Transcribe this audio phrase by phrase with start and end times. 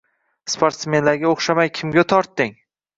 [0.53, 2.61] Sportsmenlarga o‘xshamay kimga tortding?